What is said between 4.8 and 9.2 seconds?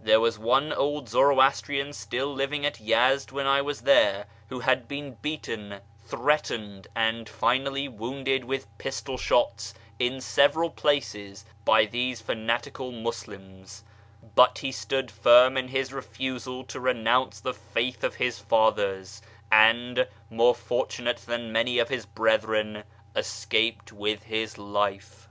been beaten, threatened, and finally wounded with pistol